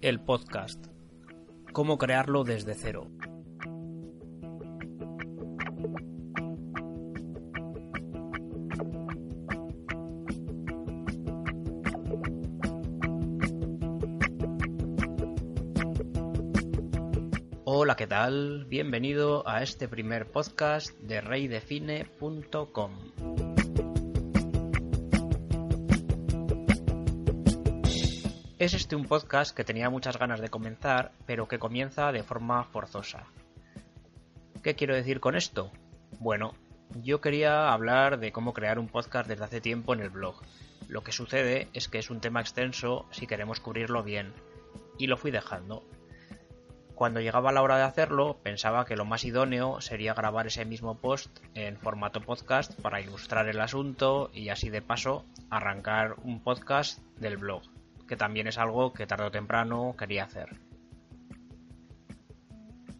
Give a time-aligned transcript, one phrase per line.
[0.00, 0.86] El podcast.
[1.72, 3.08] Cómo crearlo desde cero.
[17.64, 18.66] Hola, ¿qué tal?
[18.66, 23.47] Bienvenido a este primer podcast de reydefine.com.
[28.58, 32.64] Es este un podcast que tenía muchas ganas de comenzar, pero que comienza de forma
[32.64, 33.22] forzosa.
[34.64, 35.70] ¿Qué quiero decir con esto?
[36.18, 36.54] Bueno,
[36.96, 40.42] yo quería hablar de cómo crear un podcast desde hace tiempo en el blog.
[40.88, 44.32] Lo que sucede es que es un tema extenso si queremos cubrirlo bien,
[44.98, 45.84] y lo fui dejando.
[46.96, 50.98] Cuando llegaba la hora de hacerlo, pensaba que lo más idóneo sería grabar ese mismo
[50.98, 56.98] post en formato podcast para ilustrar el asunto y así de paso arrancar un podcast
[57.20, 57.62] del blog
[58.08, 60.56] que también es algo que tarde o temprano quería hacer.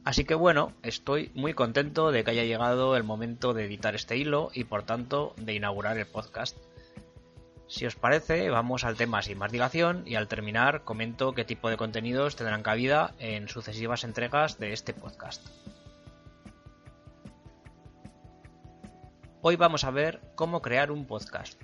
[0.05, 4.17] Así que bueno, estoy muy contento de que haya llegado el momento de editar este
[4.17, 6.57] hilo y por tanto de inaugurar el podcast.
[7.67, 11.69] Si os parece, vamos al tema sin más dilación y al terminar comento qué tipo
[11.69, 15.47] de contenidos tendrán cabida en sucesivas entregas de este podcast.
[19.43, 21.61] Hoy vamos a ver cómo crear un podcast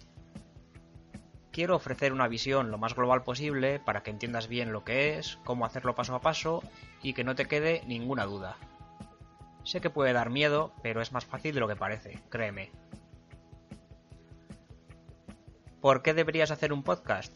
[1.55, 5.39] quiero ofrecer una visión lo más global posible para que entiendas bien lo que es,
[5.45, 6.65] cómo hacerlo paso a paso
[7.01, 8.57] y que no te quede ninguna duda.
[9.63, 12.73] Sé que puede dar miedo, pero es más fácil de lo que parece, créeme.
[15.81, 17.33] ¿Por qué deberías hacer un podcast?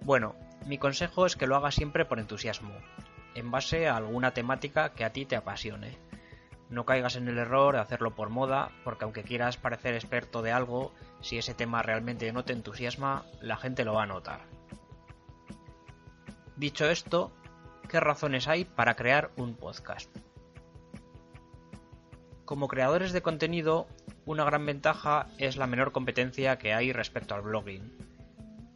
[0.00, 0.34] Bueno,
[0.64, 2.72] mi consejo es que lo hagas siempre por entusiasmo,
[3.34, 5.98] en base a alguna temática que a ti te apasione.
[6.68, 10.52] No caigas en el error de hacerlo por moda, porque aunque quieras parecer experto de
[10.52, 14.40] algo, si ese tema realmente no te entusiasma, la gente lo va a notar.
[16.56, 17.32] Dicho esto,
[17.88, 20.10] ¿qué razones hay para crear un podcast?
[22.44, 23.86] Como creadores de contenido,
[24.24, 27.92] una gran ventaja es la menor competencia que hay respecto al blogging.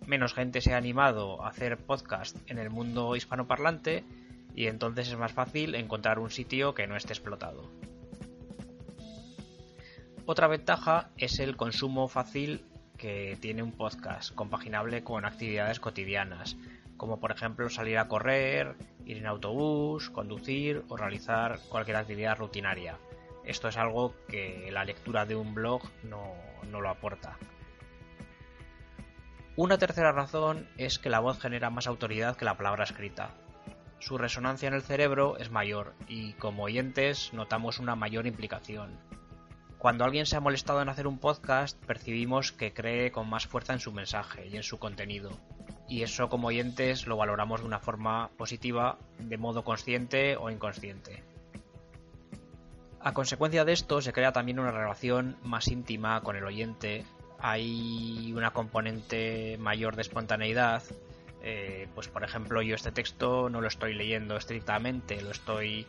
[0.06, 4.04] Menos gente se ha animado a hacer podcast en el mundo hispanoparlante
[4.54, 7.70] y entonces es más fácil encontrar un sitio que no esté explotado.
[10.26, 12.64] Otra ventaja es el consumo fácil
[12.96, 16.56] que tiene un podcast, compaginable con actividades cotidianas,
[16.96, 22.98] como por ejemplo salir a correr, ir en autobús, conducir o realizar cualquier actividad rutinaria.
[23.44, 26.34] Esto es algo que la lectura de un blog no,
[26.70, 27.38] no lo aporta.
[29.56, 33.34] Una tercera razón es que la voz genera más autoridad que la palabra escrita
[34.00, 38.98] su resonancia en el cerebro es mayor y como oyentes notamos una mayor implicación.
[39.78, 43.72] Cuando alguien se ha molestado en hacer un podcast, percibimos que cree con más fuerza
[43.72, 45.30] en su mensaje y en su contenido.
[45.88, 51.22] Y eso como oyentes lo valoramos de una forma positiva, de modo consciente o inconsciente.
[53.00, 57.04] A consecuencia de esto se crea también una relación más íntima con el oyente,
[57.38, 60.82] hay una componente mayor de espontaneidad
[61.42, 65.86] eh, pues por ejemplo yo este texto no lo estoy leyendo estrictamente, lo estoy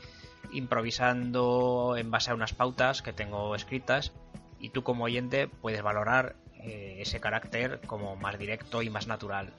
[0.54, 4.14] improvisando en base a unas pautas que tengo escritas
[4.60, 9.54] y tú como oyente puedes valorar eh, ese carácter como más directo y más natural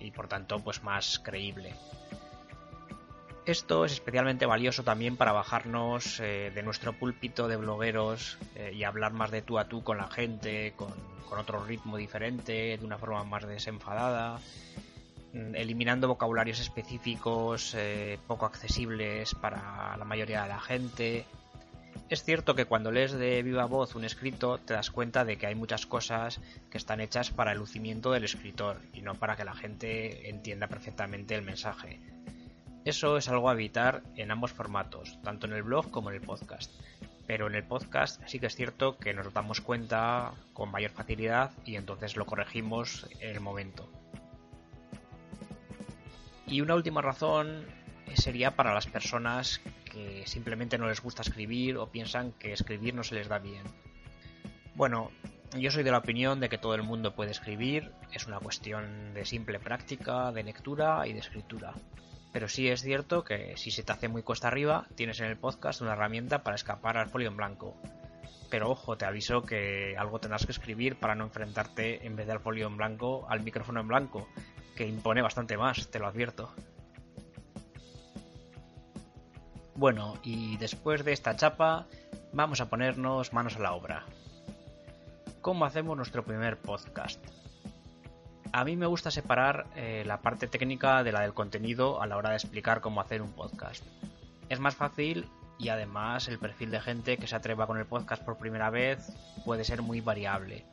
[0.00, 1.74] y por tanto pues más creíble.
[3.44, 8.38] Esto es especialmente valioso también para bajarnos eh, de nuestro púlpito de blogueros
[8.72, 10.92] y hablar más de tú a tú con la gente, con,
[11.30, 14.40] otro ritmo diferente, de una forma más desenfadada
[15.54, 21.24] eliminando vocabularios específicos eh, poco accesibles para la mayoría de la gente.
[22.08, 25.46] Es cierto que cuando lees de viva voz un escrito te das cuenta de que
[25.46, 26.40] hay muchas cosas
[26.70, 30.68] que están hechas para el lucimiento del escritor y no para que la gente entienda
[30.68, 32.00] perfectamente el mensaje.
[32.84, 36.22] Eso es algo a evitar en ambos formatos, tanto en el blog como en el
[36.22, 36.70] podcast.
[37.26, 41.50] Pero en el podcast sí que es cierto que nos damos cuenta con mayor facilidad
[41.64, 43.90] y entonces lo corregimos en el momento.
[46.46, 47.66] Y una última razón
[48.14, 53.02] sería para las personas que simplemente no les gusta escribir o piensan que escribir no
[53.02, 53.64] se les da bien.
[54.74, 55.10] Bueno,
[55.54, 59.14] Yo soy de la opinión de que todo el mundo puede escribir, es una cuestión
[59.14, 61.72] de simple práctica, de lectura y de escritura.
[62.32, 65.38] Pero sí es cierto que si se te hace muy cuesta arriba, tienes en el
[65.38, 67.76] podcast una herramienta para escapar al folio en blanco.
[68.50, 72.40] Pero ojo, te aviso que algo tendrás que escribir para no enfrentarte en vez del
[72.40, 74.28] folio en blanco al micrófono en blanco,
[74.76, 76.52] que impone bastante más, te lo advierto.
[79.74, 81.86] Bueno, y después de esta chapa,
[82.32, 84.04] vamos a ponernos manos a la obra
[85.46, 87.24] cómo hacemos nuestro primer podcast.
[88.52, 92.16] A mí me gusta separar eh, la parte técnica de la del contenido a la
[92.16, 93.84] hora de explicar cómo hacer un podcast.
[94.48, 98.24] Es más fácil y además el perfil de gente que se atreva con el podcast
[98.24, 99.12] por primera vez
[99.44, 100.66] puede ser muy variable.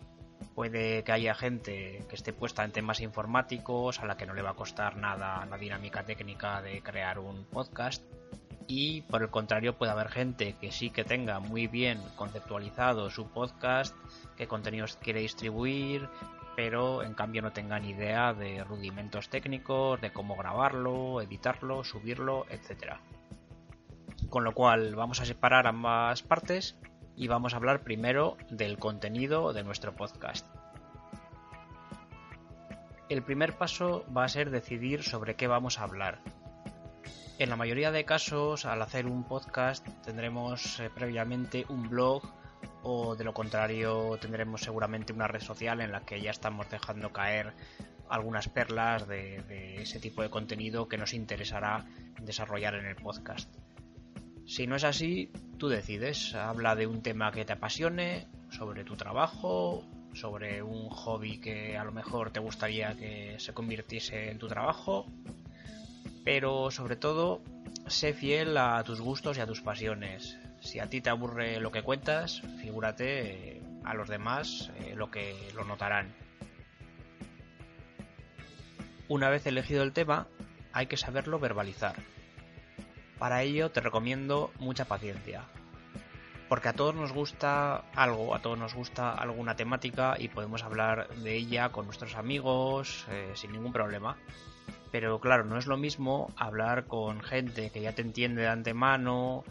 [0.55, 4.41] Puede que haya gente que esté puesta en temas informáticos a la que no le
[4.41, 8.03] va a costar nada la dinámica técnica de crear un podcast
[8.67, 13.27] y por el contrario puede haber gente que sí que tenga muy bien conceptualizado su
[13.27, 13.95] podcast,
[14.37, 16.07] qué contenidos quiere distribuir,
[16.55, 22.45] pero en cambio no tenga ni idea de rudimentos técnicos, de cómo grabarlo, editarlo, subirlo,
[22.49, 22.93] etc.
[24.29, 26.77] Con lo cual vamos a separar ambas partes
[27.15, 30.45] y vamos a hablar primero del contenido de nuestro podcast.
[33.09, 36.21] El primer paso va a ser decidir sobre qué vamos a hablar
[37.39, 42.23] en la mayoría de casos, al hacer un podcast, tendremos eh, previamente un blog
[42.83, 47.11] o de lo contrario tendremos seguramente una red social en la que ya estamos dejando
[47.11, 47.53] caer
[48.07, 51.85] algunas perlas de, de ese tipo de contenido que nos interesará
[52.21, 53.51] desarrollar en el podcast.
[54.45, 55.31] Si no es así,
[55.63, 61.39] tú decides, habla de un tema que te apasione, sobre tu trabajo, sobre un hobby
[61.39, 65.05] que a lo mejor te gustaría que se convirtiese en tu trabajo
[66.25, 67.41] pero sobre todo
[67.87, 70.37] sé fiel a tus gustos y a tus pasiones.
[70.59, 75.09] Si a ti te aburre lo que cuentas, figúrate eh, a los demás eh, lo
[75.11, 76.13] que lo notarán.
[79.07, 80.27] Una vez elegido el tema,
[80.73, 81.95] hay que saberlo verbalizar.
[83.23, 85.45] Para ello te recomiendo mucha paciencia,
[86.49, 91.07] porque a todos nos gusta algo, a todos nos gusta alguna temática y podemos hablar
[91.07, 94.17] de ella con nuestros amigos eh, sin ningún problema.
[94.91, 99.45] Pero claro, no es lo mismo hablar con gente que ya te entiende de antemano,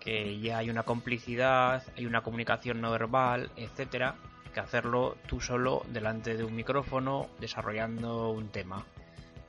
[0.00, 4.14] que ya hay una complicidad, hay una comunicación no verbal, etcétera,
[4.54, 8.86] que hacerlo tú solo delante de un micrófono desarrollando un tema,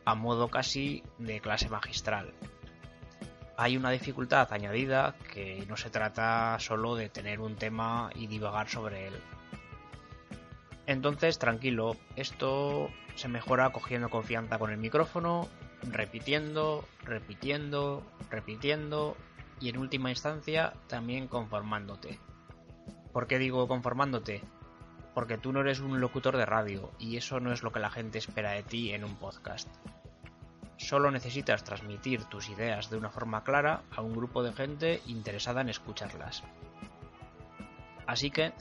[0.04, 2.34] a modo casi de clase magistral.
[3.58, 8.68] Hay una dificultad añadida que no se trata solo de tener un tema y divagar
[8.68, 9.14] sobre él.
[10.88, 15.48] Entonces, tranquilo, esto se mejora cogiendo confianza con el micrófono,
[15.84, 19.16] repitiendo, repitiendo, repitiendo
[19.60, 22.20] y en última instancia también conformándote.
[23.14, 24.42] ¿Por qué digo conformándote?
[25.14, 27.90] Porque tú no eres un locutor de radio y eso no es lo que la
[27.90, 29.70] gente espera de ti en un podcast.
[30.78, 35.62] Solo necesitas transmitir tus ideas de una forma clara a un grupo de gente interesada
[35.62, 36.44] en escucharlas.
[38.08, 38.54] Así que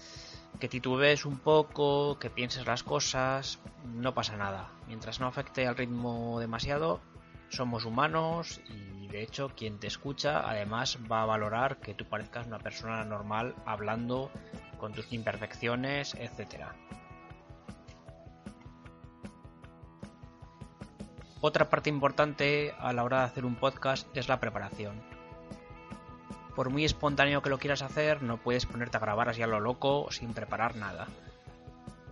[0.61, 4.71] que titubees un poco, que pienses las cosas, no pasa nada.
[4.87, 7.01] Mientras no afecte al ritmo demasiado,
[7.49, 12.47] somos humanos y de hecho quien te escucha además va a valorar que tú parezcas
[12.47, 14.31] una persona normal hablando
[14.79, 16.67] con tus imperfecciones, etc.
[21.47, 25.03] Otra parte importante a la hora de hacer un podcast es la preparación
[26.55, 29.61] por muy espontáneo que lo quieras hacer, no puedes ponerte a grabar así a lo
[29.61, 31.09] loco sin preparar nada.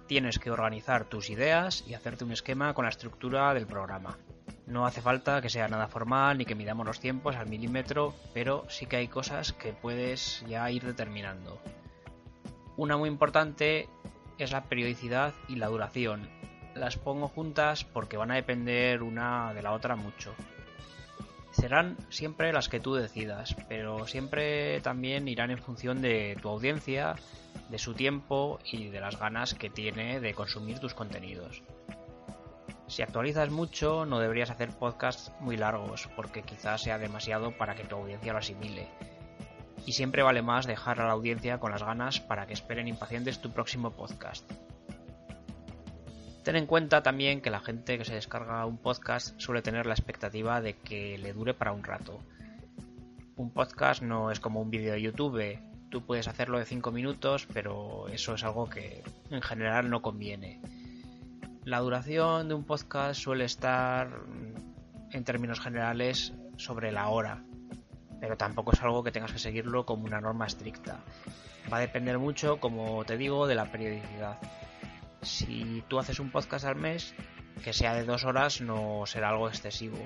[0.06, 4.18] Tienes que organizar tus ideas y hacerte un esquema con la estructura del programa.
[4.66, 8.66] No hace falta que sea nada formal ni que midamos los tiempos al milímetro, pero
[8.68, 11.58] sí que hay cosas que puedes ya ir determinando.
[12.76, 13.88] Una muy importante
[14.38, 16.41] es la periodicidad y la duración.
[16.74, 20.34] Las pongo juntas porque van a depender una de la otra mucho
[21.52, 27.14] serán siempre las que tú decidas, pero siempre también irán en función de tu audiencia,
[27.68, 31.62] de su tiempo y de las ganas que tiene de consumir tus contenidos.
[32.88, 37.84] Si actualizas mucho, no deberías hacer podcasts muy largos, porque quizás sea demasiado para que
[37.84, 38.88] tu audiencia lo asimile.
[39.86, 43.40] Y siempre vale más dejar a la audiencia con las ganas para que esperen impacientes
[43.40, 44.50] tu próximo podcast.
[46.42, 49.94] Ten en cuenta también que la gente que se descarga un podcast suele tener la
[49.94, 52.18] expectativa de que le dure para un rato.
[53.36, 55.58] Un podcast no es como un vídeo de YouTube.
[55.88, 60.60] Tú puedes hacerlo de 5 minutos, pero eso es algo que en general no conviene.
[61.64, 64.10] La duración de un podcast suele estar,
[65.12, 67.44] en términos generales, sobre la hora.
[68.20, 71.00] pero tampoco es algo que tengas que seguirlo como una norma estricta.
[71.72, 74.38] Va a depender mucho, como te digo, de la periodicidad.
[75.22, 77.14] Si tú haces un podcast al mes,
[77.62, 79.98] que sea de dos horas no será algo excesivo.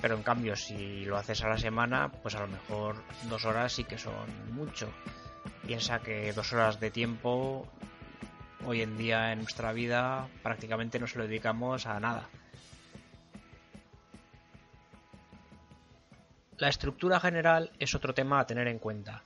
[0.00, 2.96] Pero en cambio, si lo haces a la semana, pues a lo mejor
[3.28, 4.88] dos horas sí que son mucho.
[5.66, 7.66] Piensa que dos horas de tiempo
[8.64, 12.28] hoy en día en nuestra vida prácticamente no se lo dedicamos a nada.
[16.58, 19.22] La estructura general es otro tema a tener en cuenta.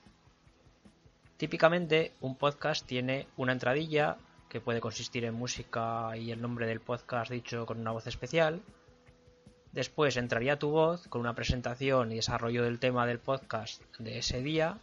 [1.37, 4.17] Típicamente un podcast tiene una entradilla
[4.53, 8.61] que puede consistir en música y el nombre del podcast dicho con una voz especial.
[9.71, 14.43] Después entraría tu voz con una presentación y desarrollo del tema del podcast de ese
[14.43, 14.77] día.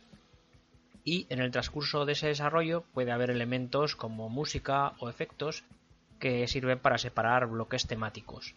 [1.05, 5.63] Y en el transcurso de ese desarrollo puede haber elementos como música o efectos
[6.19, 8.57] que sirven para separar bloques temáticos.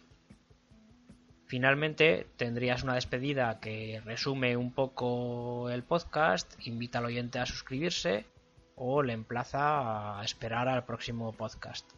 [1.46, 8.26] Finalmente tendrías una despedida que resume un poco el podcast, invita al oyente a suscribirse
[8.76, 11.88] o le emplaza a esperar al próximo podcast.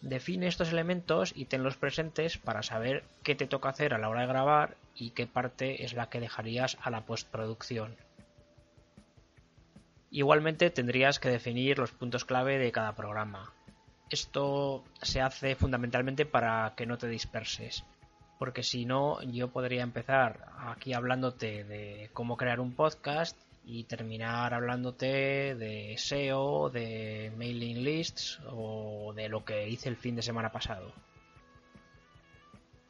[0.00, 4.22] Define estos elementos y tenlos presentes para saber qué te toca hacer a la hora
[4.22, 7.96] de grabar y qué parte es la que dejarías a la postproducción.
[10.10, 13.52] Igualmente tendrías que definir los puntos clave de cada programa.
[14.08, 17.84] Esto se hace fundamentalmente para que no te disperses,
[18.38, 24.54] porque si no yo podría empezar aquí hablándote de cómo crear un podcast y terminar
[24.54, 30.50] hablándote de SEO, de mailing lists o de lo que hice el fin de semana
[30.50, 30.92] pasado.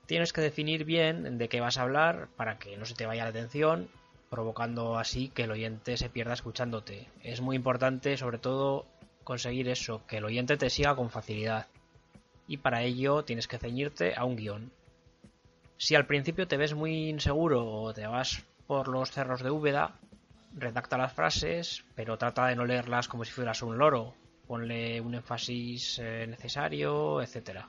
[0.07, 3.25] Tienes que definir bien de qué vas a hablar para que no se te vaya
[3.25, 3.89] la atención,
[4.29, 7.09] provocando así que el oyente se pierda escuchándote.
[7.23, 8.87] Es muy importante, sobre todo,
[9.25, 11.69] conseguir eso, que el oyente te siga con facilidad.
[12.49, 14.73] Y para ello tienes que ceñirte a un guion.
[15.77, 19.99] Si al principio te ves muy inseguro o te vas por los cerros de Úbeda,
[20.55, 24.15] redacta las frases, pero trata de no leerlas como si fueras un loro.
[24.47, 27.61] Ponle un énfasis eh, necesario, etc.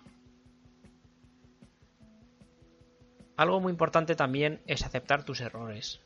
[3.37, 6.01] Algo muy importante también es aceptar tus errores.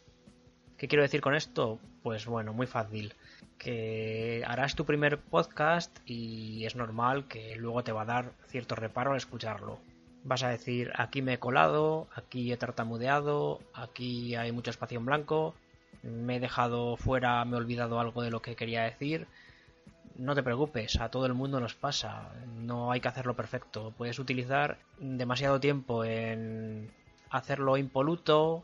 [0.78, 1.80] ¿Qué quiero decir con esto?
[2.04, 3.14] Pues bueno, muy fácil.
[3.58, 8.76] Que harás tu primer podcast y es normal que luego te va a dar cierto
[8.76, 9.80] reparo al escucharlo.
[10.26, 15.06] Vas a decir, aquí me he colado, aquí he tartamudeado, aquí hay mucho espacio en
[15.06, 15.56] blanco,
[16.06, 19.28] me he dejado fuera, me he olvidado algo de lo que quería decir.
[20.18, 23.94] No te preocupes, a todo el mundo nos pasa, no hay que hacerlo perfecto.
[23.98, 26.92] Puedes utilizar demasiado tiempo en
[27.30, 28.64] hacerlo impoluto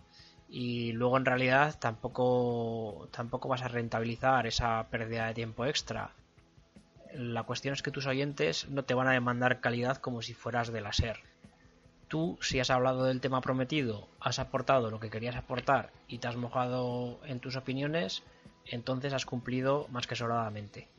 [0.50, 6.12] y luego en realidad tampoco, tampoco vas a rentabilizar esa pérdida de tiempo extra.
[7.14, 10.72] La cuestión es que tus oyentes no te van a demandar calidad como si fueras
[10.72, 11.31] de la SER
[12.12, 16.28] tú, si has hablado del tema prometido, has aportado lo que querías aportar y te
[16.28, 18.22] has mojado en tus opiniones,
[18.66, 20.90] entonces has cumplido más que sobradamente.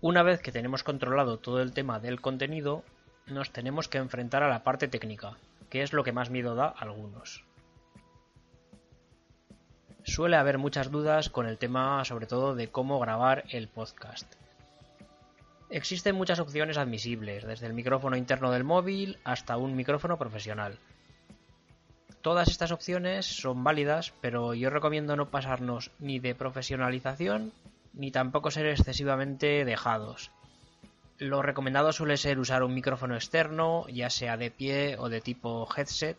[0.00, 2.82] Una vez que tenemos controlado todo el tema del contenido,
[3.26, 5.36] nos tenemos que enfrentar a la parte técnica,
[5.68, 7.44] que es lo que más miedo da a algunos.
[10.02, 14.40] Suele haber muchas dudas con el tema sobre todo de cómo grabar el podcast.
[15.70, 20.80] Existen muchas opciones admisibles, desde el micrófono interno del móvil hasta un micrófono profesional.
[22.22, 27.52] Todas estas opciones son válidas, pero yo recomiendo no pasarnos ni de profesionalización
[27.92, 30.32] ni tampoco ser excesivamente dejados.
[31.18, 35.68] Lo recomendado suele ser usar un micrófono externo, ya sea de pie o de tipo
[35.76, 36.18] headset,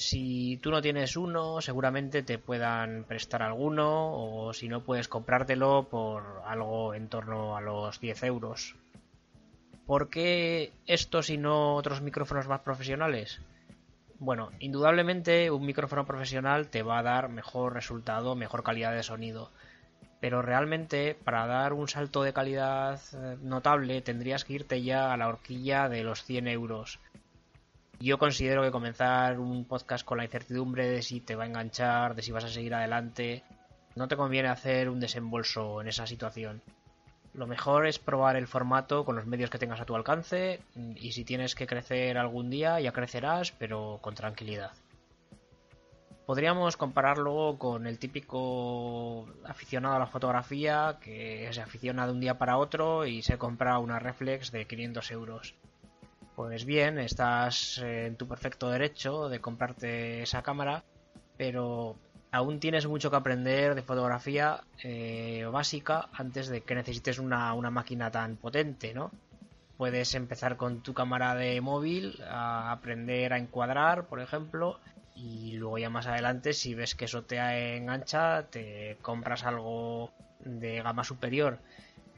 [0.00, 5.88] si tú no tienes uno, seguramente te puedan prestar alguno o si no puedes comprártelo
[5.90, 8.76] por algo en torno a los 10 euros.
[9.84, 13.42] ¿Por qué estos y no otros micrófonos más profesionales?
[14.18, 19.50] Bueno, indudablemente un micrófono profesional te va a dar mejor resultado, mejor calidad de sonido.
[20.18, 25.18] Pero realmente para dar un salto de calidad eh, notable tendrías que irte ya a
[25.18, 27.00] la horquilla de los 100 euros
[28.00, 32.14] yo considero que comenzar un podcast con la incertidumbre de si te va a enganchar,
[32.14, 33.44] de si vas a seguir adelante,
[33.94, 36.62] no te conviene hacer un desembolso en esa situación.
[37.34, 40.60] Lo mejor es probar el formato con los medios que tengas a tu alcance
[40.96, 44.72] y si tienes que crecer algún día ya crecerás, pero con tranquilidad.
[46.24, 52.38] Podríamos compararlo con el típico aficionado a la fotografía que se aficiona de un día
[52.38, 55.54] para otro y se compra una reflex de 500 euros.
[56.40, 60.82] Pues bien, estás en tu perfecto derecho de comprarte esa cámara,
[61.36, 61.96] pero
[62.32, 68.10] aún tienes mucho que aprender de fotografía eh, básica antes de que necesites una, máquina
[68.10, 69.10] tan potente, ¿no?
[69.76, 74.80] puedes empezar con tu cámara de móvil a aprender a encuadrar, por ejemplo,
[75.14, 80.10] y luego ya más adelante si ves que eso te engancha, te compras algo
[80.42, 81.58] de gama superior.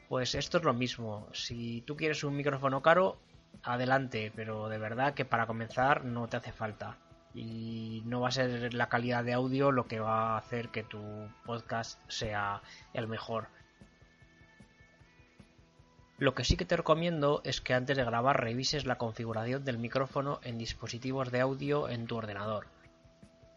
[0.07, 1.27] Pues esto es lo mismo.
[1.33, 3.17] Si tú quieres un micrófono caro,
[3.63, 6.97] adelante, pero de verdad que para comenzar no te hace falta.
[7.33, 10.83] Y no va a ser la calidad de audio lo que va a hacer que
[10.83, 11.01] tu
[11.45, 12.61] podcast sea
[12.93, 13.47] el mejor.
[16.19, 19.79] Lo que sí que te recomiendo es que antes de grabar revises la configuración del
[19.79, 22.67] micrófono en dispositivos de audio en tu ordenador.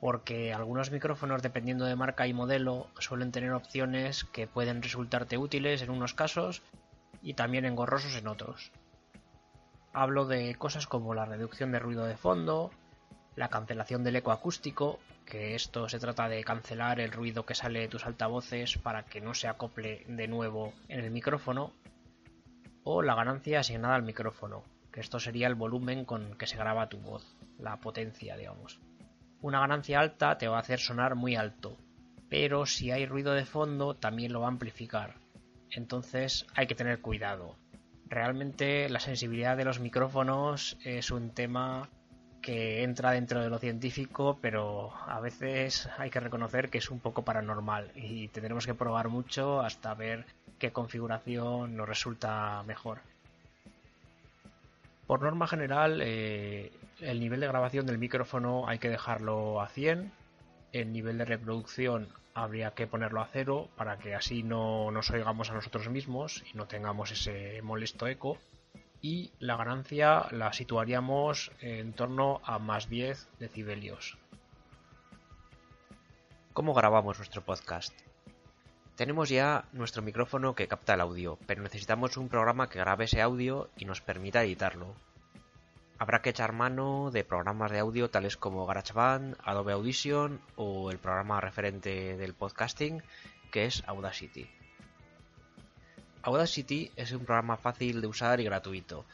[0.00, 5.82] Porque algunos micrófonos, dependiendo de marca y modelo, suelen tener opciones que pueden resultarte útiles
[5.82, 6.62] en unos casos
[7.22, 8.72] y también engorrosos en otros.
[9.98, 12.70] Hablo de cosas como la reducción de ruido de fondo,
[13.34, 17.80] la cancelación del eco acústico, que esto se trata de cancelar el ruido que sale
[17.80, 21.72] de tus altavoces para que no se acople de nuevo en el micrófono,
[22.84, 26.90] o la ganancia asignada al micrófono, que esto sería el volumen con que se graba
[26.90, 28.78] tu voz, la potencia, digamos.
[29.40, 31.78] Una ganancia alta te va a hacer sonar muy alto,
[32.28, 35.14] pero si hay ruido de fondo también lo va a amplificar.
[35.70, 37.56] Entonces hay que tener cuidado.
[38.08, 41.88] Realmente la sensibilidad de los micrófonos es un tema
[42.40, 47.00] que entra dentro de lo científico, pero a veces hay que reconocer que es un
[47.00, 50.24] poco paranormal y tendremos que probar mucho hasta ver
[50.60, 53.00] qué configuración nos resulta mejor.
[55.08, 60.12] Por norma general, eh, el nivel de grabación del micrófono hay que dejarlo a 100.
[60.72, 65.50] El nivel de reproducción habría que ponerlo a 0 para que así no nos oigamos
[65.50, 68.36] a nosotros mismos y no tengamos ese molesto eco.
[69.00, 74.18] Y la ganancia la situaríamos en torno a más 10 decibelios.
[76.52, 77.94] ¿Cómo grabamos nuestro podcast?
[78.96, 83.22] Tenemos ya nuestro micrófono que capta el audio, pero necesitamos un programa que grabe ese
[83.22, 84.94] audio y nos permita editarlo.
[85.98, 90.98] Habrá que echar mano de programas de audio tales como GarageBand, Adobe Audition o el
[90.98, 93.02] programa referente del podcasting
[93.50, 94.50] que es Audacity.
[96.22, 99.06] Audacity es un programa fácil de usar y gratuito.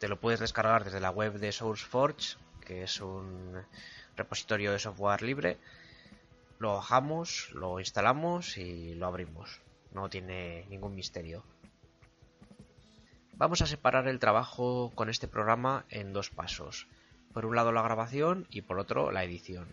[0.00, 3.62] Te lo puedes descargar desde la web de SourceForge, que es un
[4.16, 5.58] repositorio de software libre,
[6.58, 9.60] lo bajamos, lo instalamos y lo abrimos.
[9.92, 11.44] No tiene ningún misterio.
[13.38, 16.86] Vamos a separar el trabajo con este programa en dos pasos.
[17.34, 19.68] Por un lado la grabación y por otro la edición.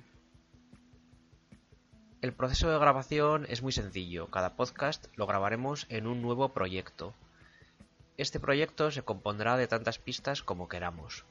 [2.21, 4.28] El proceso de grabación es muy sencillo.
[4.28, 7.13] Cada podcast lo grabaremos en un nuevo proyecto.
[8.17, 11.23] Este proyecto se compondrá de tantas pistas como queramos.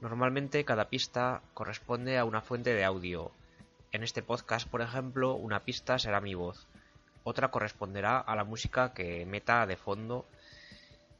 [0.00, 3.32] Normalmente cada pista corresponde a una fuente de audio,
[3.92, 6.68] en este podcast, por ejemplo, una pista será mi voz,
[7.24, 10.26] otra corresponderá a la música que meta de fondo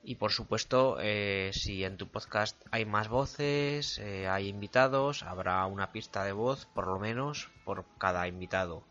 [0.03, 5.65] y por supuesto, eh, si en tu podcast hay más voces, eh, hay invitados, habrá
[5.67, 8.83] una pista de voz por lo menos por cada invitado.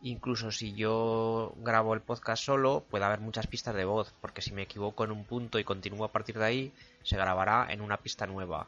[0.00, 4.52] Incluso si yo grabo el podcast solo, puede haber muchas pistas de voz, porque si
[4.52, 6.72] me equivoco en un punto y continúo a partir de ahí,
[7.04, 8.66] se grabará en una pista nueva.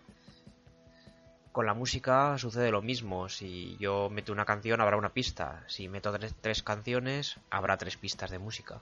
[1.50, 3.28] Con la música sucede lo mismo.
[3.28, 5.62] Si yo meto una canción, habrá una pista.
[5.68, 8.80] Si meto tres, canciones, habrá tres pistas de música.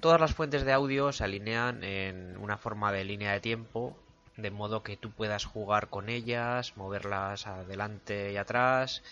[0.00, 3.96] Todas las fuentes de audio se alinean en una forma de línea de tiempo,
[4.36, 9.02] de modo que tú puedas jugar con ellas, moverlas adelante y atrás.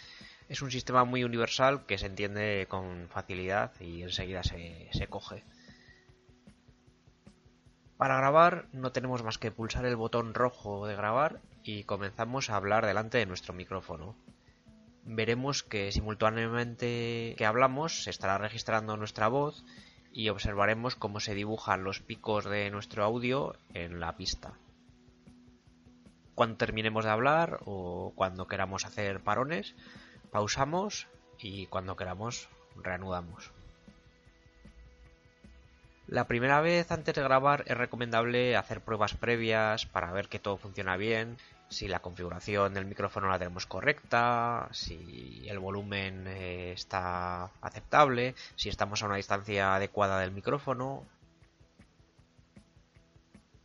[0.50, 5.42] Es un sistema muy universal que se entiende con facilidad y enseguida se, se coge.
[7.96, 12.56] Para grabar no tenemos más que pulsar el botón rojo de grabar y comenzamos a
[12.56, 14.16] hablar delante de nuestro micrófono.
[15.04, 19.64] Veremos que simultáneamente que hablamos se estará registrando nuestra voz
[20.14, 24.52] y observaremos cómo se dibujan los picos de nuestro audio en la pista.
[26.36, 29.74] Cuando terminemos de hablar o cuando queramos hacer parones,
[30.30, 33.50] pausamos y cuando queramos reanudamos.
[36.06, 40.58] La primera vez antes de grabar es recomendable hacer pruebas previas para ver que todo
[40.58, 41.38] funciona bien,
[41.74, 48.68] si la configuración del micrófono la tenemos correcta, si el volumen eh, está aceptable, si
[48.68, 51.04] estamos a una distancia adecuada del micrófono.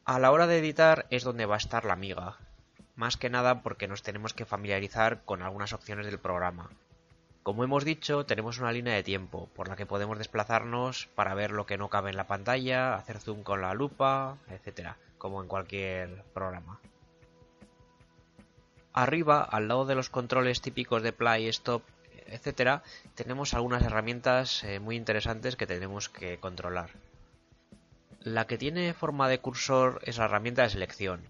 [0.06, 2.38] A la hora de editar es donde va a estar la miga,
[2.96, 6.70] más que nada porque nos tenemos que familiarizar con algunas opciones del programa.
[7.44, 11.52] Como hemos dicho, tenemos una línea de tiempo por la que podemos desplazarnos para ver
[11.52, 15.48] lo que no cabe en la pantalla, hacer zoom con la lupa, etcétera, como en
[15.48, 16.80] cualquier programa.
[18.94, 21.84] Arriba, al lado de los controles típicos de play, stop,
[22.26, 22.84] etcétera,
[23.16, 26.92] tenemos algunas herramientas eh, muy interesantes que tenemos que controlar.
[28.22, 31.22] La que tiene forma de cursor es la herramienta de selección.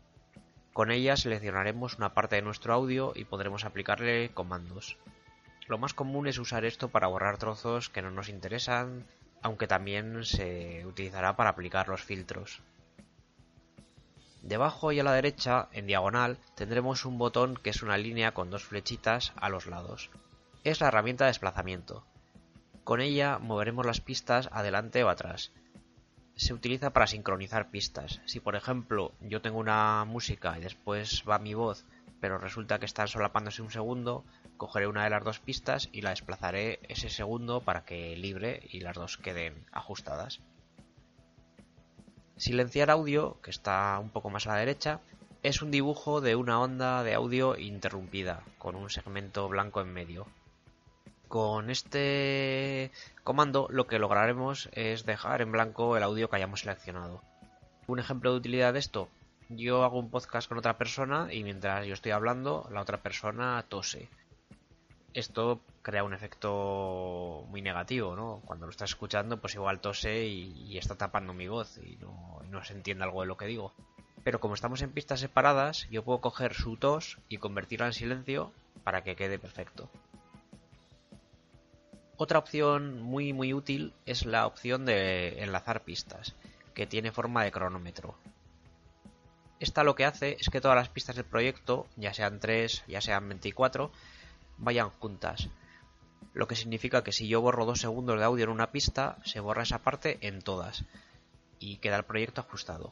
[0.73, 4.97] Con ella seleccionaremos una parte de nuestro audio y podremos aplicarle comandos.
[5.67, 9.05] Lo más común es usar esto para borrar trozos que no nos interesan,
[9.41, 12.61] aunque también se utilizará para aplicar los filtros.
[14.41, 18.49] Debajo y a la derecha, en diagonal, tendremos un botón que es una línea con
[18.49, 20.09] dos flechitas a los lados.
[20.63, 22.05] Es la herramienta de desplazamiento.
[22.83, 25.51] Con ella moveremos las pistas adelante o atrás.
[26.35, 28.21] Se utiliza para sincronizar pistas.
[28.25, 31.85] Si por ejemplo yo tengo una música y después va mi voz,
[32.21, 34.25] pero resulta que están solapándose un segundo,
[34.57, 38.79] cogeré una de las dos pistas y la desplazaré ese segundo para que libre y
[38.79, 40.39] las dos queden ajustadas.
[42.39, 45.01] Silenciar audio, que está un poco más a la derecha,
[45.43, 50.25] es un dibujo de una onda de audio interrumpida, con un segmento blanco en medio.
[51.27, 52.91] Con este
[53.25, 57.21] comando lo que lograremos es dejar en blanco el audio que hayamos seleccionado.
[57.87, 59.09] Un ejemplo de utilidad de esto,
[59.49, 63.65] yo hago un podcast con otra persona y mientras yo estoy hablando, la otra persona
[63.67, 64.07] tose
[65.13, 68.41] esto crea un efecto muy negativo, ¿no?
[68.45, 72.63] Cuando lo estás escuchando, pues igual tose y, está tapando mi voz y no, no,
[72.63, 73.73] se entiende algo de lo que digo.
[74.23, 78.51] Pero como estamos en pistas separadas, yo puedo coger su tos y convertirla en silencio
[78.83, 79.89] para que quede perfecto.
[82.17, 86.35] Otra opción muy muy útil es la opción de enlazar pistas,
[86.73, 88.15] que tiene forma de cronómetro.
[89.59, 93.01] Esta lo que hace es que todas las pistas del proyecto, ya sean 3, ya
[93.01, 93.91] sean 24,
[94.59, 95.49] vayan juntas.
[96.33, 99.39] Lo que significa que si yo borro dos segundos de audio en una pista, se
[99.39, 100.85] borra esa parte en todas
[101.59, 102.91] y queda el proyecto ajustado.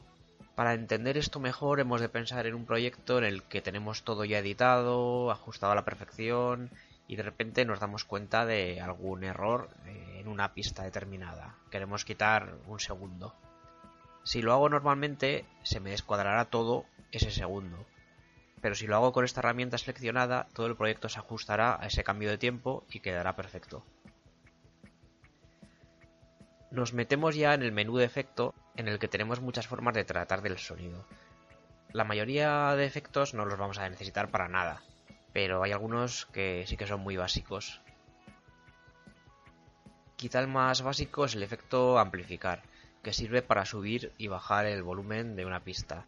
[0.54, 4.24] Para entender esto mejor hemos de pensar en un proyecto en el que tenemos todo
[4.24, 6.70] ya editado, ajustado a la perfección
[7.06, 11.54] y de repente nos damos cuenta de algún error en una pista determinada.
[11.70, 13.34] Queremos quitar un segundo.
[14.24, 17.86] Si lo hago normalmente se me descuadrará todo ese segundo
[18.60, 22.04] pero si lo hago con esta herramienta seleccionada, todo el proyecto se ajustará a ese
[22.04, 23.84] cambio de tiempo y quedará perfecto.
[26.70, 30.04] Nos metemos ya en el menú de efecto en el que tenemos muchas formas de
[30.04, 31.06] tratar del sonido.
[31.92, 34.82] La mayoría de efectos no los vamos a necesitar para nada,
[35.32, 37.80] pero hay algunos que sí que son muy básicos.
[40.16, 42.62] Quizá el más básico es el efecto amplificar,
[43.02, 46.06] que sirve para subir y bajar el volumen de una pista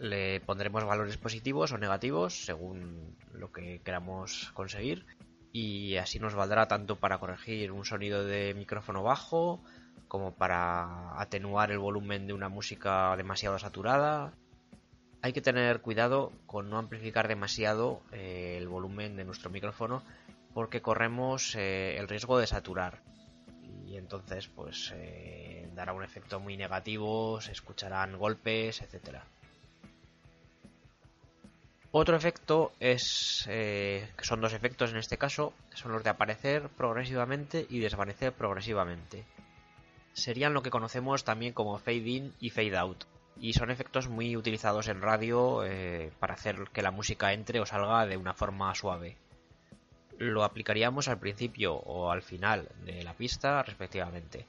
[0.00, 5.04] le pondremos valores positivos o negativos según lo que queramos conseguir
[5.52, 9.62] y así nos valdrá tanto para corregir un sonido de micrófono bajo
[10.08, 14.32] como para atenuar el volumen de una música demasiado saturada.
[15.22, 20.02] Hay que tener cuidado con no amplificar demasiado eh, el volumen de nuestro micrófono
[20.54, 23.02] porque corremos eh, el riesgo de saturar
[23.86, 29.26] y entonces pues eh, dará un efecto muy negativo, se escucharán golpes, etcétera.
[31.92, 36.68] Otro efecto es, eh, que son dos efectos en este caso, son los de aparecer
[36.68, 39.24] progresivamente y desvanecer progresivamente.
[40.12, 43.04] Serían lo que conocemos también como fade in y fade out,
[43.40, 47.66] y son efectos muy utilizados en radio eh, para hacer que la música entre o
[47.66, 49.16] salga de una forma suave.
[50.16, 54.46] Lo aplicaríamos al principio o al final de la pista respectivamente.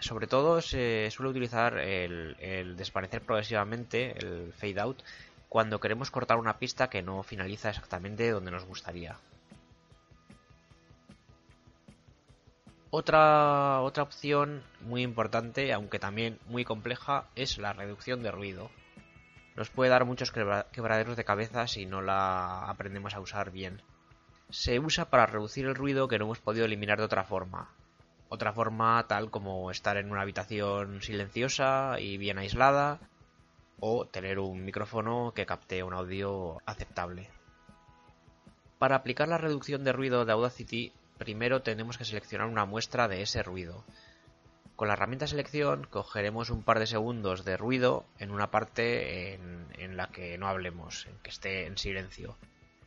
[0.00, 5.02] Sobre todo se suele utilizar el, el desvanecer progresivamente, el fade out,
[5.48, 9.16] cuando queremos cortar una pista que no finaliza exactamente donde nos gustaría.
[12.90, 18.70] Otra, otra opción muy importante, aunque también muy compleja, es la reducción de ruido.
[19.56, 23.82] Nos puede dar muchos quebraderos de cabeza si no la aprendemos a usar bien.
[24.50, 27.70] Se usa para reducir el ruido que no hemos podido eliminar de otra forma.
[28.30, 33.00] Otra forma tal como estar en una habitación silenciosa y bien aislada,
[33.80, 37.30] o tener un micrófono que capte un audio aceptable.
[38.78, 43.22] Para aplicar la reducción de ruido de Audacity, primero tenemos que seleccionar una muestra de
[43.22, 43.84] ese ruido.
[44.76, 49.96] Con la herramienta selección cogeremos un par de segundos de ruido en una parte en,
[49.96, 52.36] la que no hablemos, en que esté en silencio,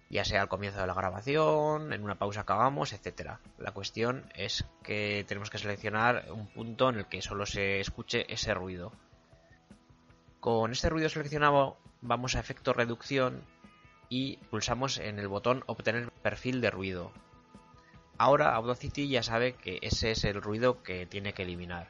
[0.09, 3.31] ya sea al comienzo de la grabación, en una pausa que hagamos, etc.
[3.57, 8.31] La cuestión es que tenemos que seleccionar un punto en el que solo se escuche
[8.33, 8.93] ese ruido.
[10.41, 13.43] Con este ruido seleccionado vamos a efecto reducción
[14.09, 17.11] y pulsamos en el botón obtener perfil de ruido.
[18.17, 21.89] Ahora Audacity ya sabe que ese es el ruido que tiene que eliminar.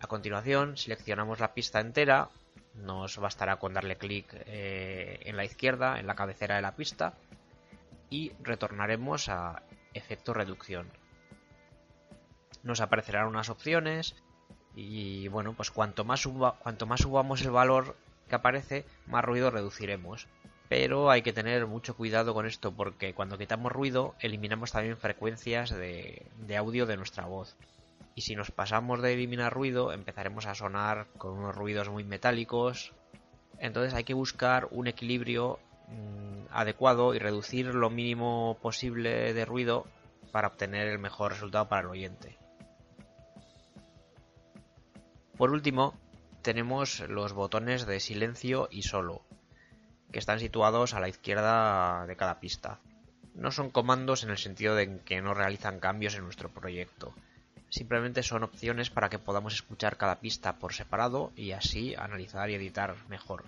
[0.00, 2.28] A continuación seleccionamos la pista entera,
[2.74, 7.14] nos bastará con darle clic eh, en la izquierda, en la cabecera de la pista,
[8.10, 10.88] y retornaremos a efecto reducción.
[12.62, 14.14] Nos aparecerán unas opciones
[14.80, 17.96] y bueno, pues cuanto más, cuanto más subamos el valor
[18.28, 20.26] que aparece, más ruido reduciremos.
[20.70, 25.70] Pero hay que tener mucho cuidado con esto porque cuando quitamos ruido eliminamos también frecuencias
[25.70, 27.56] de, de audio de nuestra voz.
[28.14, 32.94] Y si nos pasamos de eliminar ruido empezaremos a sonar con unos ruidos muy metálicos.
[33.58, 39.86] Entonces hay que buscar un equilibrio mm, adecuado y reducir lo mínimo posible de ruido
[40.32, 42.39] para obtener el mejor resultado para el oyente.
[45.40, 45.94] Por último,
[46.42, 49.22] tenemos los botones de silencio y solo,
[50.12, 52.78] que están situados a la izquierda de cada pista.
[53.34, 57.14] No son comandos en el sentido de que no realizan cambios en nuestro proyecto.
[57.70, 62.56] Simplemente son opciones para que podamos escuchar cada pista por separado y así analizar y
[62.56, 63.44] editar mejor.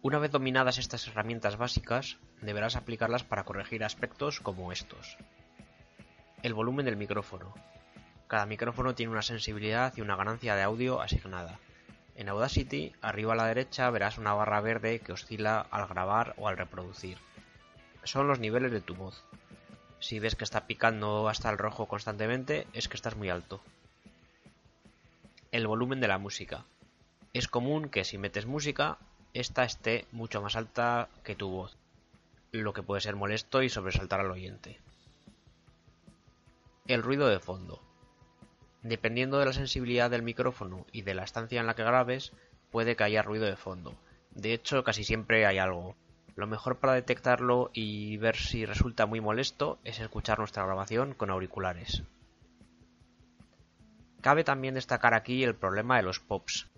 [0.00, 5.18] Una vez dominadas estas herramientas básicas, deberás aplicarlas para corregir aspectos como estos.
[6.42, 7.52] El volumen del micrófono,
[8.28, 11.58] cada micrófono tiene una sensibilidad y una ganancia de audio asignada.
[12.14, 16.46] En Audacity, arriba a la derecha verás una barra verde que oscila al grabar o
[16.46, 17.16] al reproducir.
[18.04, 19.24] Son los niveles de tu voz.
[19.98, 23.62] Si ves que está picando hasta el rojo constantemente, es que estás muy alto.
[25.50, 26.64] El volumen de la música.
[27.32, 28.98] Es común que si metes música,
[29.32, 31.76] esta esté mucho más alta que tu voz,
[32.52, 34.78] lo que puede ser molesto y sobresaltar al oyente.
[36.86, 37.87] El ruido de fondo.
[38.82, 42.32] Dependiendo de la sensibilidad del micrófono y de la estancia en la que grabes,
[42.70, 43.94] puede que haya ruido de fondo.
[44.30, 45.96] De hecho, casi siempre hay algo.
[46.36, 51.30] Lo mejor para detectarlo y ver si resulta muy molesto es escuchar nuestra grabación con
[51.30, 52.04] auriculares.
[54.20, 56.68] Cabe también destacar aquí el problema de los pops.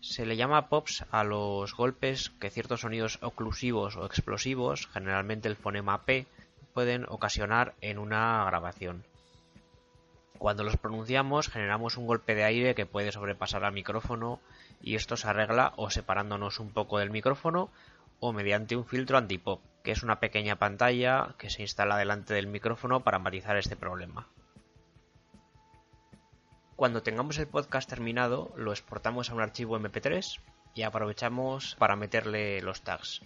[0.00, 5.56] Se le llama pops a los golpes que ciertos sonidos oclusivos o explosivos, generalmente el
[5.56, 6.26] fonema P,
[6.72, 9.04] pueden ocasionar en una grabación.
[10.38, 14.40] Cuando los pronunciamos generamos un golpe de aire que puede sobrepasar al micrófono
[14.82, 17.70] y esto se arregla o separándonos un poco del micrófono
[18.20, 22.46] o mediante un filtro antipop, que es una pequeña pantalla que se instala delante del
[22.46, 24.28] micrófono para matizar este problema.
[26.76, 30.40] Cuando tengamos el podcast terminado, lo exportamos a un archivo MP3
[30.74, 33.22] y aprovechamos para meterle los tags.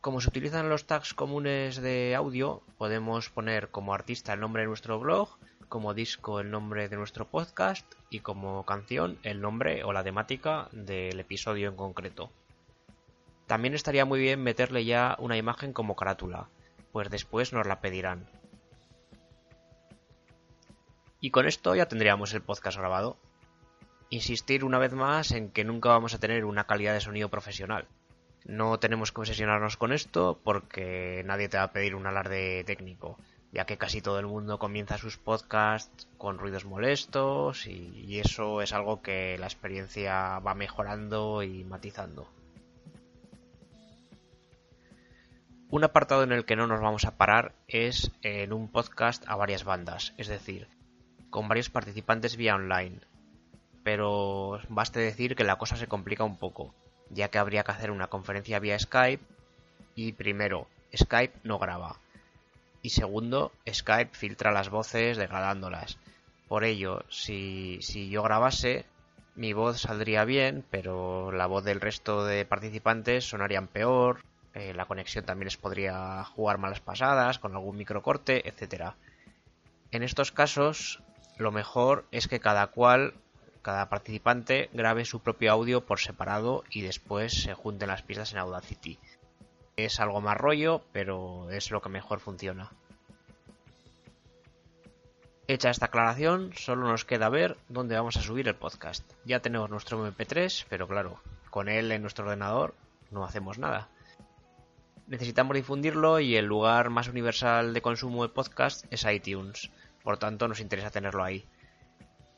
[0.00, 4.68] Como se utilizan los tags comunes de audio, podemos poner como artista el nombre de
[4.68, 9.92] nuestro blog como disco el nombre de nuestro podcast y como canción el nombre o
[9.92, 12.30] la temática del episodio en concreto.
[13.46, 16.48] También estaría muy bien meterle ya una imagen como carátula,
[16.92, 18.26] pues después nos la pedirán.
[21.20, 23.16] Y con esto ya tendríamos el podcast grabado.
[24.10, 27.88] Insistir una vez más en que nunca vamos a tener una calidad de sonido profesional.
[28.48, 33.16] No tenemos que obsesionarnos con esto porque nadie te va a pedir un alarde técnico
[33.52, 38.72] ya que casi todo el mundo comienza sus podcasts con ruidos molestos y, eso es
[38.72, 42.28] algo que la experiencia va mejorando y matizando.
[45.70, 49.36] Un apartado en el que no nos vamos a parar es en un podcast a
[49.36, 50.66] varias bandas, es decir,
[51.30, 53.00] con varios participantes vía online.
[53.84, 56.74] Pero baste decir que la cosa se complica un poco,
[57.10, 59.22] ya que habría que hacer una conferencia vía Skype
[59.94, 61.98] y primero, Skype no graba,
[62.82, 65.98] y segundo, Skype filtra las voces degradándolas.
[66.46, 68.86] Por ello, si, si yo grabase,
[69.34, 74.22] mi voz saldría bien, pero la voz del resto de participantes sonarían peor,
[74.54, 78.92] eh, la conexión también les podría jugar malas pasadas, con algún microcorte, etc.
[79.90, 81.02] En estos casos,
[81.36, 83.14] lo mejor es que cada cual,
[83.68, 88.38] cada participante, grabe su propio audio por separado y después se junten las pistas en
[88.38, 88.98] Audacity.
[89.76, 92.72] Es algo más rollo, pero es lo que mejor funciona.
[95.48, 99.04] Hecha esta aclaración, solo nos queda ver dónde vamos a subir el podcast.
[99.26, 102.74] Ya tenemos nuestro MP3, pero claro, con él en nuestro ordenador
[103.10, 103.90] no hacemos nada.
[105.08, 109.70] Necesitamos difundirlo y el lugar más universal de consumo de podcast es iTunes,
[110.02, 111.46] por tanto nos interesa tenerlo ahí.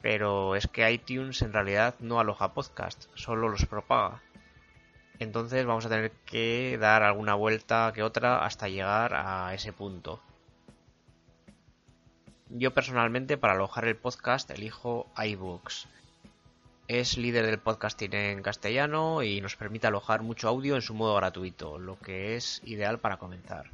[0.03, 4.23] Pero es que iTunes en realidad no aloja podcast, solo los propaga.
[5.19, 10.23] Entonces vamos a tener que dar alguna vuelta que otra hasta llegar a ese punto.
[12.49, 15.89] Yo personalmente para alojar el podcast elijo iBooks.
[16.89, 21.15] Es líder del podcasting en castellano y nos permite alojar mucho audio en su modo
[21.15, 23.71] gratuito, lo que es ideal para comenzar.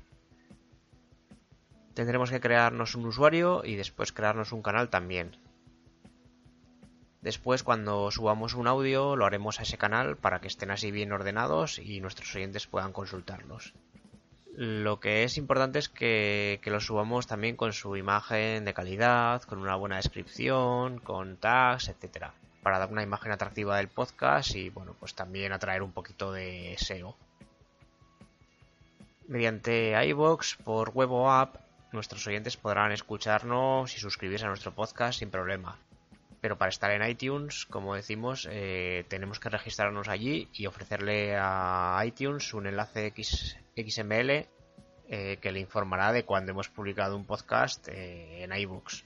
[1.95, 5.39] Tendremos que crearnos un usuario y después crearnos un canal también.
[7.27, 11.11] Después, cuando subamos un audio, lo haremos a ese canal para que estén así bien
[11.11, 13.75] ordenados y nuestros oyentes puedan consultarlos.
[14.55, 19.43] Lo que es importante es que, que lo subamos también con su imagen de calidad,
[19.43, 24.71] con una buena descripción, con tags, etcétera, para dar una imagen atractiva del podcast y
[24.71, 27.17] bueno, pues también atraer un poquito de SEO.
[29.27, 31.57] Mediante iBox por web o app,
[31.91, 35.77] nuestros oyentes podrán escucharnos y suscribirse a nuestro podcast sin problema.
[36.47, 42.01] Pero para estar en iTunes, como decimos, eh, tenemos que registrarnos allí y ofrecerle a
[42.07, 44.31] iTunes un enlace XML
[45.09, 49.03] eh, que le informará de cuando hemos publicado un podcast eh, en iBooks.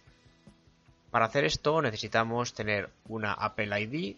[1.10, 4.16] Para hacer esto necesitamos tener una Apple ID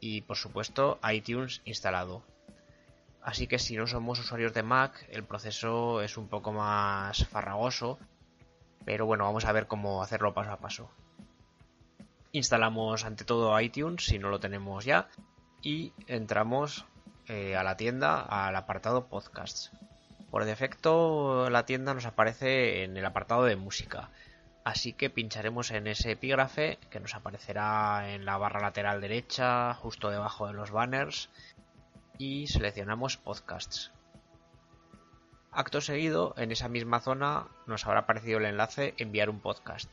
[0.00, 2.24] y por supuesto iTunes instalado.
[3.22, 8.00] Así que si no somos usuarios de Mac, el proceso es un poco más farragoso,
[8.84, 10.90] pero bueno, vamos a ver cómo hacerlo paso a paso.
[12.36, 15.08] Instalamos ante todo iTunes si no lo tenemos ya
[15.62, 16.84] y entramos
[17.28, 19.70] eh, a la tienda al apartado podcasts.
[20.30, 24.10] Por defecto la tienda nos aparece en el apartado de música,
[24.66, 30.10] así que pincharemos en ese epígrafe que nos aparecerá en la barra lateral derecha justo
[30.10, 31.30] debajo de los banners
[32.18, 33.92] y seleccionamos podcasts.
[35.52, 39.88] Acto seguido, en esa misma zona nos habrá aparecido el enlace enviar un podcast.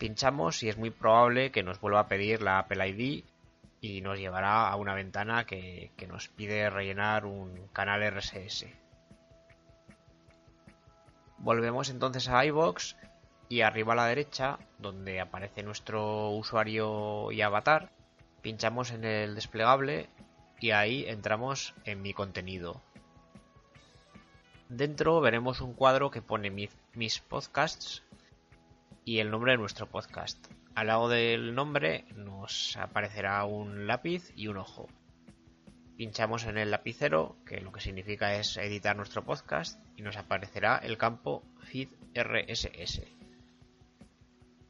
[0.00, 3.22] Pinchamos y es muy probable que nos vuelva a pedir la Apple ID
[3.82, 8.64] y nos llevará a una ventana que, nos pide rellenar un canal RSS.
[11.36, 12.96] Volvemos entonces a iBox
[13.50, 17.92] y arriba a la derecha, donde aparece nuestro usuario y avatar,
[18.40, 20.08] pinchamos en el desplegable
[20.60, 22.80] y ahí entramos en mi contenido.
[24.70, 26.50] Dentro veremos un cuadro que pone
[26.94, 28.02] mis podcasts
[29.04, 30.38] y el nombre de nuestro podcast.
[30.74, 34.88] Al lado del nombre nos aparecerá un lápiz y un ojo.
[35.96, 40.78] Pinchamos en el lapicero, que lo que significa es editar nuestro podcast, y nos aparecerá
[40.78, 43.02] el campo feed RSS.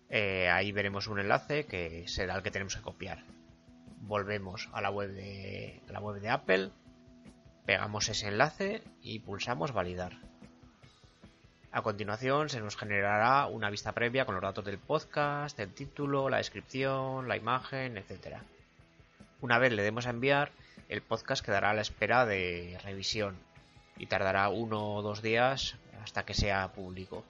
[0.08, 3.24] Eh, ahí veremos un enlace que será el que tenemos que copiar.
[4.00, 6.70] Volvemos a la web de, a la web de Apple,
[7.64, 10.29] pegamos ese enlace y pulsamos validar.
[11.72, 16.28] A continuación se nos generará una vista previa con los datos del podcast, el título,
[16.28, 18.38] la descripción, la imagen, etc.
[19.40, 20.50] Una vez le demos a enviar,
[20.88, 23.37] el podcast quedará a la espera de revisión
[23.96, 27.24] y tardará uno o dos días hasta que sea público.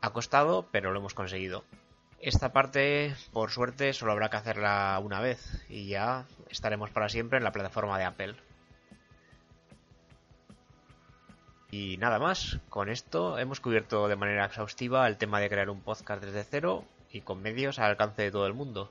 [0.00, 1.64] Ha costado, pero lo hemos conseguido.
[2.18, 7.36] Esta parte, por suerte, solo habrá que hacerla una vez y ya estaremos para siempre
[7.36, 8.36] en la plataforma de Apple.
[11.74, 15.80] Y nada más, con esto hemos cubierto de manera exhaustiva el tema de crear un
[15.80, 18.90] podcast desde cero y con medios al alcance de todo el mundo.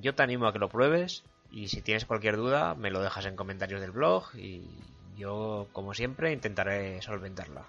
[0.00, 3.26] Yo te animo a que lo pruebes y si tienes cualquier duda me lo dejas
[3.26, 4.62] en comentarios del blog y
[5.18, 7.66] yo como siempre intentaré solventarla.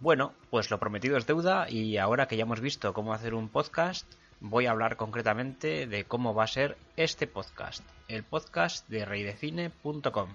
[0.00, 3.48] Bueno, pues lo prometido es deuda y ahora que ya hemos visto cómo hacer un
[3.48, 4.12] podcast,
[4.42, 10.30] voy a hablar concretamente de cómo va a ser este podcast, el podcast de reydefine.com.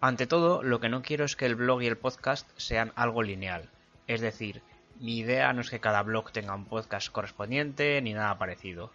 [0.00, 3.22] Ante todo, lo que no quiero es que el blog y el podcast sean algo
[3.22, 3.68] lineal.
[4.06, 4.62] Es decir,
[4.98, 8.90] mi idea no es que cada blog tenga un podcast correspondiente ni nada parecido.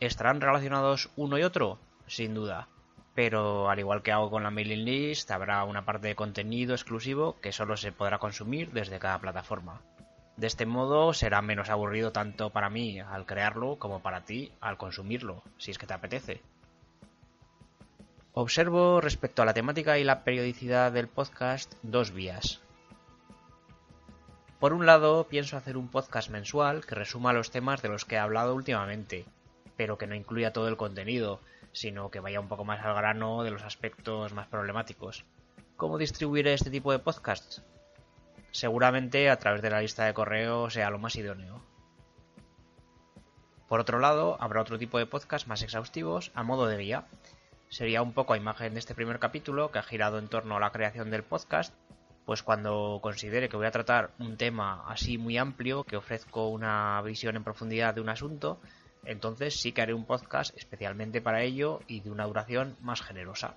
[0.00, 1.78] ¿Estarán relacionados uno y otro?
[2.08, 2.66] Sin duda.
[3.14, 7.38] Pero al igual que hago con la mailing list, habrá una parte de contenido exclusivo
[7.40, 9.80] que solo se podrá consumir desde cada plataforma.
[10.38, 14.78] De este modo será menos aburrido tanto para mí al crearlo como para ti al
[14.78, 16.40] consumirlo, si es que te apetece.
[18.34, 22.60] Observo respecto a la temática y la periodicidad del podcast dos vías.
[24.60, 28.14] Por un lado, pienso hacer un podcast mensual que resuma los temas de los que
[28.14, 29.24] he hablado últimamente,
[29.76, 31.40] pero que no incluya todo el contenido,
[31.72, 35.24] sino que vaya un poco más al grano de los aspectos más problemáticos.
[35.76, 37.64] ¿Cómo distribuiré este tipo de podcasts?
[38.50, 41.62] Seguramente a través de la lista de correo sea lo más idóneo.
[43.68, 47.06] Por otro lado, habrá otro tipo de podcast más exhaustivos a modo de guía.
[47.68, 50.60] Sería un poco a imagen de este primer capítulo que ha girado en torno a
[50.60, 51.74] la creación del podcast,
[52.24, 57.00] pues cuando considere que voy a tratar un tema así muy amplio, que ofrezco una
[57.02, 58.58] visión en profundidad de un asunto,
[59.04, 63.54] entonces sí que haré un podcast especialmente para ello y de una duración más generosa.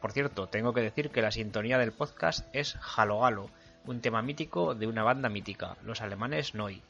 [0.00, 3.50] Por cierto, tengo que decir que la sintonía del podcast es Halo Galo,
[3.84, 6.82] un tema mítico de una banda mítica, los alemanes Noi.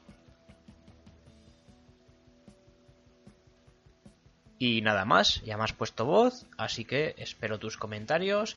[4.58, 8.56] Y nada más, ya me has puesto voz, así que espero tus comentarios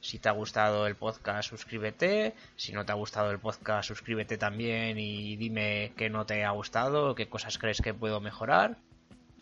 [0.00, 2.34] Si te ha gustado el podcast, suscríbete.
[2.54, 6.50] Si no te ha gustado el podcast, suscríbete también y dime qué no te ha
[6.52, 8.76] gustado, qué cosas crees que puedo mejorar.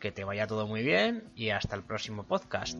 [0.01, 2.79] Que te vaya todo muy bien y hasta el próximo podcast.